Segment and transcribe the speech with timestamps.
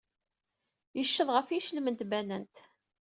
[0.97, 2.55] Yecceḍ ɣef yeclem n tbanant.